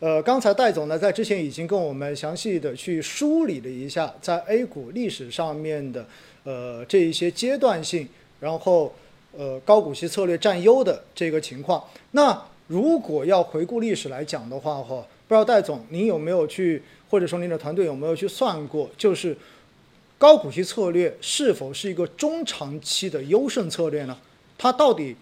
[0.00, 6.06] 呃，刚才戴总呢在之前已经跟我们详细的去梳理了一下在 A 股历史上面的
[6.44, 8.08] 呃这一些阶段性，
[8.38, 8.94] 然后
[9.36, 11.82] 呃高股息策略占优的这个情况。
[12.12, 16.80] 那如果要回顾历史来讲的话，哈，不知道戴总您有没有去，
[17.10, 19.36] 或者说您的团队有没有去算过，就是
[20.16, 24.16] 高股息策略是否是一个中长期的优胜策略呢？
[24.56, 25.16] 它到底？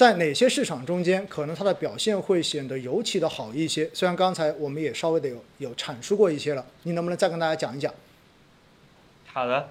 [0.00, 3.86] 在哪些市场中间，可能它的表现会显得尤其的好一些？
[3.92, 7.92] 虽然刚才我们也稍微的有有阐述过一些了，你能不能再跟大家讲一讲？
[9.26, 9.68] 好的，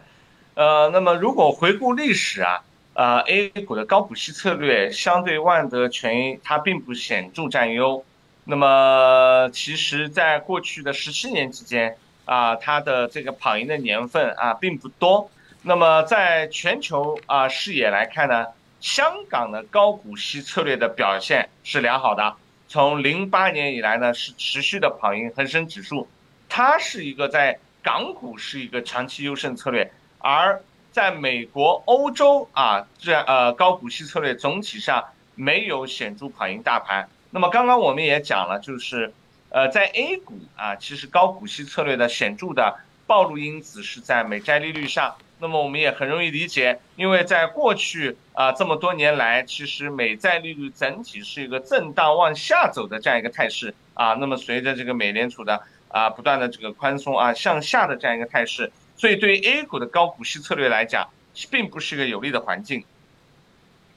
[0.53, 8.05] 呃，那么如果回顾历史啊，呃，A 股的高股息策略相对万德全益它并不显著占优。
[8.43, 15.31] 那么其实，在过去的十七年之间啊，它的这个跑赢的年份啊并不多。
[15.63, 18.45] 那么在全球啊视野来看呢？
[18.81, 22.35] 香港的高股息策略的表现是良好的，
[22.67, 26.07] 从零八年以来呢是持续的跑赢恒生指数，
[26.47, 35.03] 它是一个在港股是一个长期优胜策略，而在美国、欧洲啊这呃高股息策略总体上
[35.35, 37.09] 没有显著跑赢大盘。
[37.31, 39.13] 那么刚刚我们也讲了，就是
[39.49, 45.15] 呃在 A 股啊，其实高股息策略的显著的暴露因子是在美债利率上。
[45.41, 54.15] 那么我们也很容易理解，因为在过去啊这么多年来，其实美债利率整体是一个震荡往下走的这样一个态势啊。
[54.15, 61.07] 那么随着这个美联储的啊不断的这个宽松啊向下的这样一个态势，所以对于 A 股的高股息策略来讲，
[61.49, 62.83] 并不是一个有利的环境。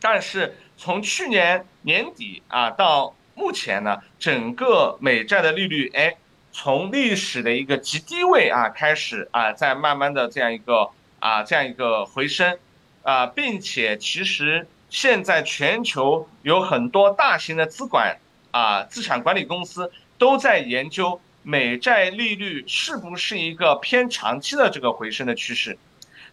[0.00, 6.14] 但是从去年年底啊到目前呢，整个美债的利率哎
[6.52, 10.88] 从历史的一个极低位啊开始啊在慢慢的这样一个。
[11.22, 12.58] 啊，这样一个回升，
[13.04, 18.18] 啊，并且其实现在全球有很多大型的资管
[18.50, 25.78] 啊资产管理公司都在研究美债利率是不是一个偏长期的这个回升的趋势，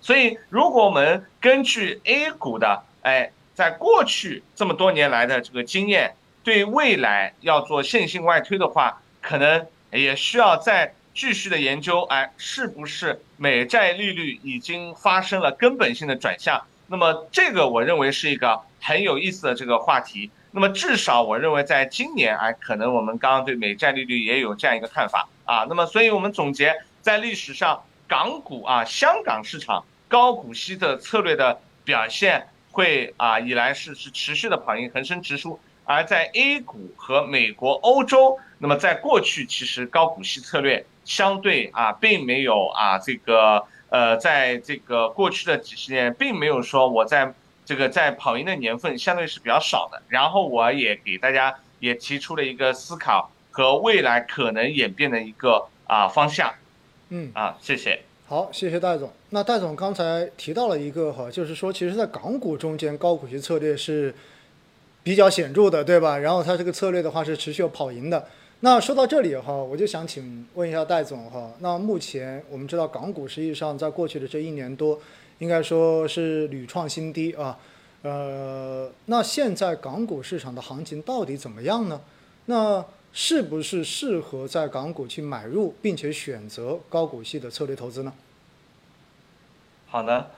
[0.01, 10.95] 所以如果我们根据 A 股的哎，在过去这么多年来的这个经验，对未来要做线性外推的话，可能也需要在。
[11.19, 16.63] 继续的研究，哎，是不是美债利率已经发生了根本性的转向？
[16.87, 20.31] 那么这个我认为是一个很有意思的这个话题。
[20.51, 25.65] 那么至少我认为在今年，哎，可能我们刚刚对美债利率也有这样一个看法啊。
[25.67, 35.59] 那么所以我们总结，在历史上港股啊，香港市场高股息的策略的表现会啊，以来是是持续的跑赢恒生指数。
[35.83, 47.33] 而在 A 股和美国、欧洲，那么在过去其实高股息策略相对啊，并没有啊这个呃，在这个过去的几十年，并没有说我在
[47.65, 50.01] 这个在跑赢的年份相对是比较少的。
[50.09, 56.53] 然后我也给大家也提出了一个思考和未来可能演变的一个啊方向。
[57.09, 58.01] 嗯啊，谢谢。
[58.27, 59.11] 好，谢谢戴总。
[59.29, 64.13] 那戴总刚才提到了一个哈，就是说其实在港股中间高股息策略是。
[65.01, 66.17] 比较显著的，对吧？
[66.17, 68.27] 然后它这个策略的话是持续跑赢的。
[68.61, 71.51] 那说到这里哈，我就想请问一下戴总哈。
[71.59, 74.99] 那目前我们知道港股实际上在过去的这一年多，
[75.37, 77.57] 应该说是屡创新低啊。
[78.01, 82.01] 呃，那现在港股市场的行情到底怎么样呢？
[82.47, 88.13] 那是不是适合在港股去买入，并且选择高股息的策略投资呢？
[89.87, 90.31] 好的，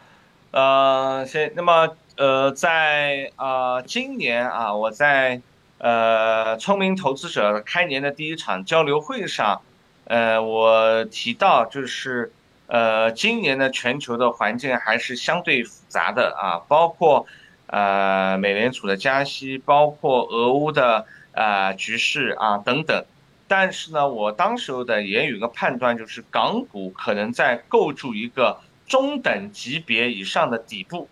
[0.51, 1.97] 呃，先那么。
[2.17, 5.41] 呃，在啊，今年啊，我在
[5.81, 9.61] 呃聪明投资者开年的第一场交流会上，
[10.05, 12.31] 呃，我提到就是
[12.67, 17.25] 呃，今年的全球的环境还是相对复杂的啊，包括
[17.65, 23.03] 呃美联储的加息，包括俄乌的啊局势啊等等。
[23.47, 31.09] 但是呢，我当时候的也有一个判断，就是港股可能在构筑一个中等级别以上的底部。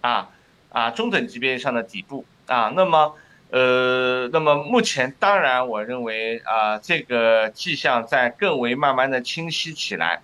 [0.00, 0.30] 啊
[0.70, 3.14] 啊，中等级别以上的底部啊，那么
[3.50, 10.22] 呃，那么目前当然，我认为啊，这个迹象在更为慢慢的清晰起来。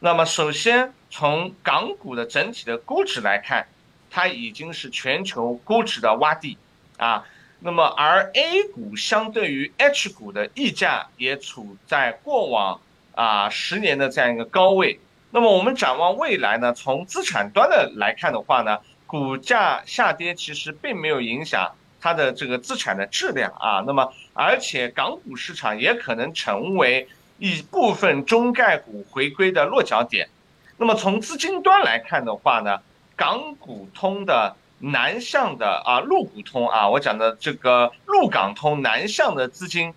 [0.00, 3.66] 那么首先从港股的整体的估值来看，
[4.10, 6.58] 它已经是全球估值的洼地
[6.98, 7.24] 啊。
[7.60, 12.78] 那么而 A 股相对于 H 股的溢价也处在过往
[13.14, 15.00] 啊十年的这样一个高位。
[15.30, 16.74] 那么我们展望未来呢？
[16.74, 21.72] 从资产端的来看的话呢，股价下跌其实并没有影响
[22.04, 23.82] 它的这个资产的质量啊。
[23.86, 27.08] 那么而且港股市场也可能成为
[27.38, 30.28] 一部分中概股回归的落脚点。
[30.76, 32.78] 那么从资金端来看的话呢，
[33.16, 39.94] 港股通的南向的啊，陆股通啊，我讲的这个陆港通南向的资金。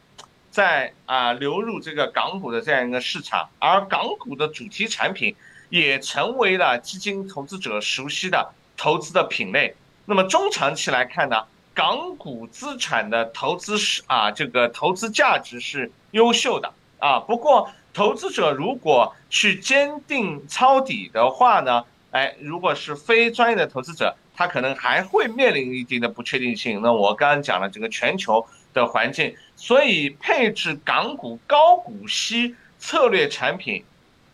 [0.50, 5.36] 在啊流入这个港股的这样一个市场，而港股的主题产品
[5.70, 9.76] 也成为了基金投资者熟悉的投资的品类。
[10.06, 11.44] 那么中长期来看呢，
[11.78, 17.20] 港股资产的投资是啊这个投资价值是优秀的啊。
[17.20, 26.82] 不过投资者如果去坚定抄底的话呢，哎，如果是非专业的投资者，他可能还会面临一定的不确定性。
[26.82, 28.44] 那我刚刚讲了这个全球
[28.74, 29.36] 的环境。
[29.56, 33.84] 所以配置港股高股息策略产品，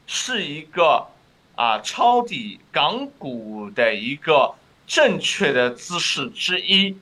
[0.08, 1.06] 是一个
[1.56, 4.54] 啊抄底港股的一个
[4.88, 6.98] 正确的姿势之一。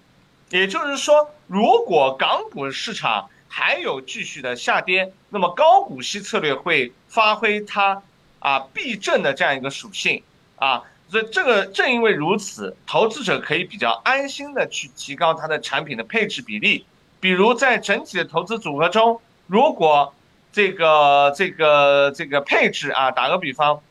[0.52, 8.02] 也就是说，如果港股市场还有继续的下跌，那么高股息策略会发挥它
[8.40, 10.22] 啊避震的这样一个属性
[10.58, 10.84] 啊。
[11.10, 16.86] 所以这个正因为如此，投资者可以比较安心的去提高它的产品的配置比例。
[17.20, 20.14] 比如在整体的投资组合中，如果
[20.52, 23.82] 这个这个这个配置啊，打个比方，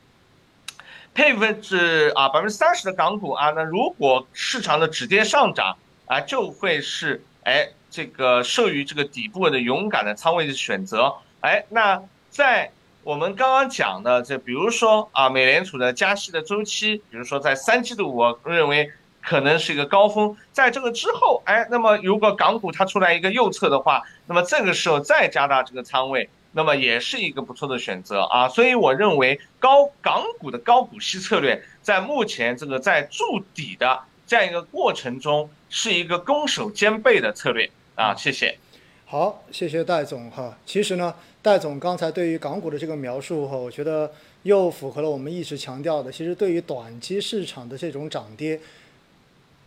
[1.15, 5.77] 配置啊百分之三十的港股啊，那如果市场的止跌上涨
[6.11, 11.15] 啊，就会是哎这个受于这个底部的勇敢的仓位的选择。
[11.41, 12.69] 哎，那在
[13.05, 18.91] 我们刚刚讲的这，比如说啊，美联储的加息的周期，比如说在三季度，我认为。
[19.23, 28.49] 可能是一个高峰，在这个之后，哎，那么如果港股它出来一个右侧的话，那么这个时候再加大这个仓位，那么也是一个不错的选择啊。
[28.49, 38.15] 所以我认为高港股的高股息策略，在目前这个在筑底的这样一个过程中，是一个攻守兼备的策略啊。
[38.15, 38.57] 谢谢。
[39.05, 40.57] 好，谢谢戴总哈。
[40.65, 41.13] 其实呢，
[41.43, 44.13] 戴总刚才对于港股的这个描述哈，我觉得
[44.45, 48.61] 又符合了我们一直强调的，其实对于短期市场的这种涨跌。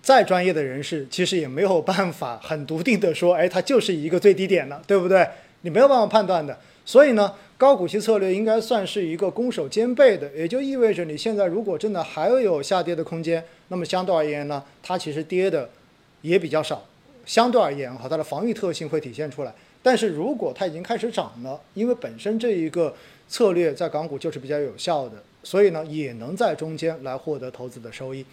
[0.01, 5.27] 再专业的人士，其实也没有办法很笃定的说，哎，它就是一个最低点了，对不对？
[5.63, 6.57] 你没有办法判断的。
[6.85, 15.69] 所以呢，高股息策略应该算是一个攻守兼备的，也就意味着你现在如果真的还有下跌的空间，那么相对而言呢，它其实跌的
[16.21, 16.85] 也比较少，
[17.25, 19.53] 相对而言哈，它的防御特性会体现出来。
[19.81, 22.93] 但是如果它已经开始涨了，因为本身这一个
[23.27, 28.25] 策略在港股就是比较有效的，所以呢，也能在中间来获得投资的收益。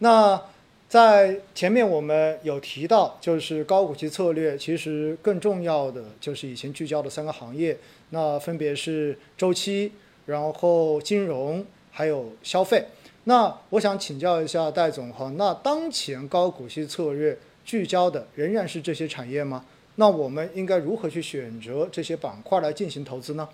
[0.00, 0.40] 那。
[0.88, 7.76] 在前面我们有提到，就是高股息策略，其实更重要的就是以前聚焦的三个行业，
[8.10, 9.92] 那分别是周期，
[10.26, 12.86] 然后金融，还有消费。
[13.24, 19.64] 那我想请教一下戴总哈，那当前高股息策略聚焦的仍然是这些产业吗？
[19.96, 23.48] 那我们应该如何去选择这些板块来进行投资呢？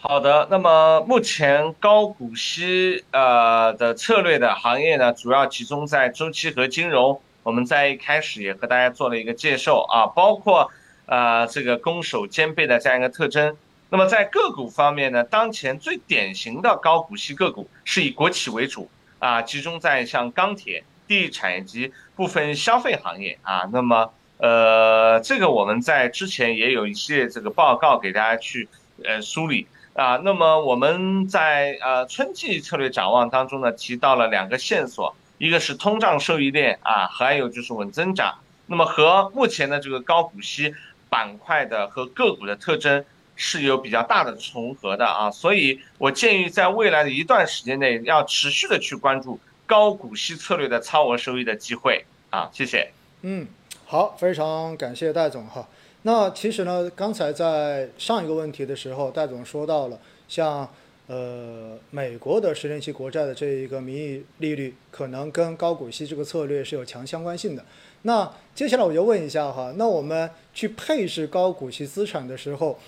[0.00, 7.20] 好的，那么目前高股息呃的策略的行业呢，主要集中在周期和金融。
[7.42, 10.70] 我们在一开始也和大家做了一个介绍啊，包括
[11.06, 13.56] 呃这个攻守兼备的这样一个特征。
[13.90, 23.68] 那么在个股方面呢，当前最典型的高股息个股是以国企为主啊，集中在像钢铁、地产以及部分消费行业啊。
[23.72, 28.68] 那么呃这个我们在之前也有一系列这个报告给大家去
[29.02, 29.66] 呃梳理。
[29.98, 38.38] 啊，那么我们在呃春季策略展望当中呢，提到了两个线索，一个是通胀受益链啊，还有就是稳增长。
[38.66, 40.72] 那么和目前的这个高股息
[41.10, 43.04] 板块的和个股的特征
[43.34, 52.92] 是有比较大的重合的啊，所以我建议在未来的一段时间内要持续的去关注高股息策略的超额收益的机会啊，谢谢。
[53.22, 53.48] 嗯，
[53.84, 55.66] 好，非常感谢戴总哈。
[56.02, 60.70] 那其实呢，刚才在上一个问题的时候，戴总说到了，像
[61.08, 67.64] 呃美国的十年期国债的这一个名义利率，可能跟高股息这个策略是有强相关性的。
[68.02, 72.78] 那接下来我就问一下哈，那我们去配置高股息资产的时候，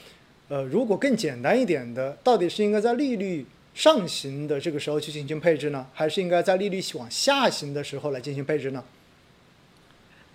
[0.49, 8.85] 呃，如果更简单一点的，到底是应该在利率上行的这个时候去进行配置呢，还是应该在利率往下行的时候来进行配置呢？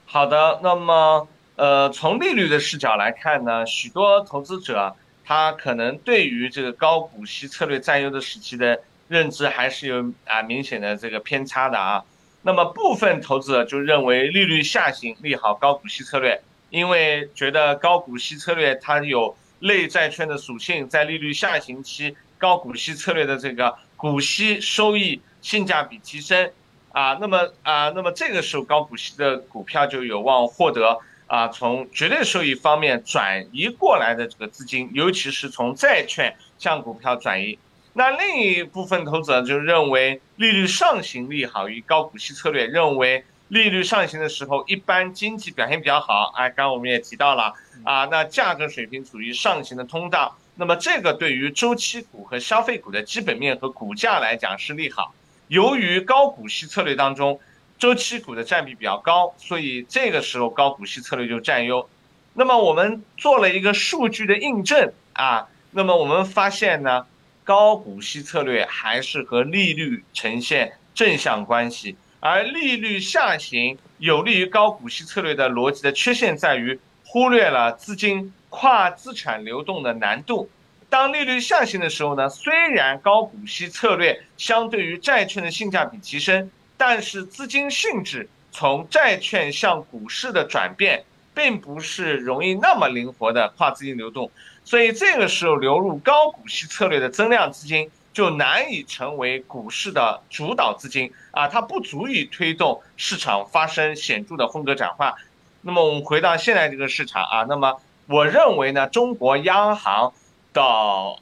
[0.06, 1.30] 好的，那么。
[1.56, 4.94] 呃，从利率的视角来看呢，许多投资者
[5.24, 12.04] 他可能对于这个高股息策略占优的时期的认知还是有啊明显的这个偏差的啊。
[12.42, 26.52] 那么部分投资者就认为利率下行利好高股息策略，因为觉得高股息策略它有类债券的属性，在利率下行期，高股息策略的这个股息收益性价比提升
[26.92, 31.00] 啊，那么啊，那么这个时候高股息的股票就有望获得。
[31.28, 37.58] 啊，从绝对收益方面转移过来的这个资金，尤其是从债券向股票转移。
[37.94, 46.34] 那另一部分投资者就认为利率上行利好于高股息策略，认为利率上行的时候，一般经济表现比较好。
[46.36, 47.54] 哎，刚刚我们也提到了
[47.84, 50.38] 啊，那价格水平处于上行的通道。
[50.56, 55.14] 那么这个对于周期股和消费股的基本面和股价来讲是利好。
[55.48, 57.40] 由于高股息策略当中，
[57.78, 61.88] 周期股的占比比较高，所以这个时候高股息策略就占优。
[62.34, 67.06] 那么我们做了一个数据的印证啊，那么我们发现呢，
[67.44, 71.96] 高股息策略还是和利率呈现正向关系。
[72.20, 80.50] 而利率下行有利于高股息策略的逻辑的缺陷在于忽略了资金跨资产流动的难度。
[80.90, 91.04] 当利率下行的时候呢，虽然高股息策略相对于债券的性价比提升，但是资金性质从债券向股市的转变，
[91.34, 94.32] 并不是容易那么灵活的跨资金流动。
[94.64, 97.90] 所以这个时候流入高股息策略的增量资金。
[98.16, 105.14] 就难以成为股市的主导资金啊，它不足以推动市场发生显著的风格转换。
[105.60, 110.14] 那么我们回到现在这个市场啊，那么我认为呢，中国央行
[110.54, 110.64] 的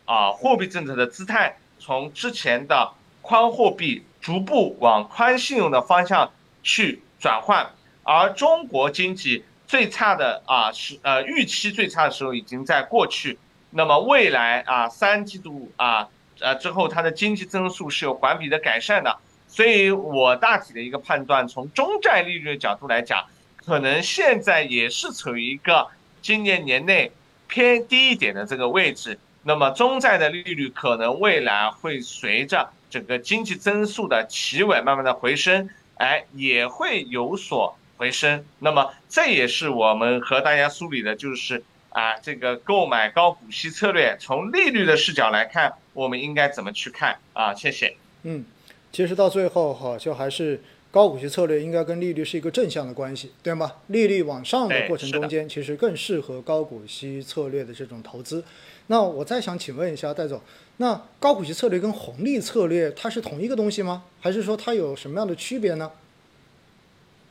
[0.05, 2.91] 啊货币政策的姿态从之前的
[3.24, 6.31] 宽货币逐步往宽信用的方向
[6.63, 7.69] 去转换，
[8.01, 13.37] 而中国经济最差的啊是呃预期最差的时候已经在过去，
[13.69, 16.07] 那么未来啊三季度啊。
[16.39, 19.15] 呃，之后它的经济增速是有环比的改善的，
[19.47, 23.23] 所以我大体的一个判断，从中债利率的角度来讲，
[23.55, 25.87] 可能现在也是处于一个
[26.21, 27.11] 今年年内
[27.47, 29.17] 偏低一点的这个位置。
[29.43, 38.45] 那么中债的利率可能未来会随着整个经济增速的企稳，慢慢的回升，哎，也会有所回升。
[38.59, 41.63] 那么这也是我们和大家梳理的，就是。
[41.95, 47.53] 啊，这个购买高股息策略，从利率的视角来看，我们应该怎么去看啊？
[47.53, 47.95] 谢谢。
[48.23, 48.43] 嗯，
[48.91, 50.59] 其实到最后哈，就还是
[50.89, 53.73] 高股息策略应该跟利率是一个正向的关系，对吗？
[53.89, 58.43] 利率往上的过程中间，其实更适合高股息策略的这种投资。
[58.88, 60.41] 那我再想请问一下戴总，
[60.77, 64.03] 那高股息策略跟红利策略它是同一个东西吗？
[64.21, 65.91] 还是说它有什么样的区别呢？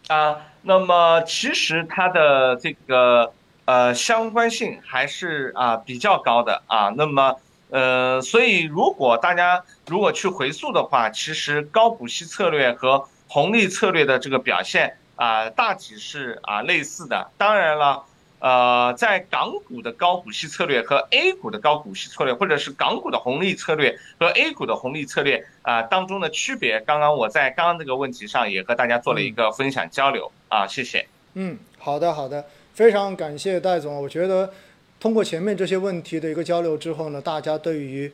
[0.09, 3.33] 啊，那么其实它的这个。
[3.65, 6.93] 呃，相关性还是啊比较高的啊。
[6.97, 7.37] 那么，
[7.71, 17.31] 呃，所以如果大家如果去回溯的话，其实高股息策略和红利策略的这个表现啊，大体是啊类似的。
[17.39, 18.03] 当然了，
[18.43, 31.07] 呃，在港股的高股息策略和 A 股的高股息策略，或者是港股的红利策略和 A 股的红利策略啊当中的区别，刚刚我在刚刚这个问题上也和大家做了一个分享交流啊，谢谢。
[31.35, 32.45] 嗯，好的，好的。
[32.75, 34.53] 非常感谢戴总，我觉得
[34.99, 38.11] 通过前面这些问题的一个交流之后呢，大家对于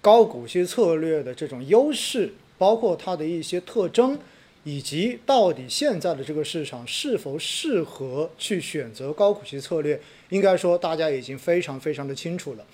[0.00, 4.16] 高股息策略的这种优势，包括它的一些特征，
[4.64, 10.00] 以及到底现在的这个市场是否适合去选择高股息策略，
[10.30, 12.64] 应该说大家已经非常非常的清楚了。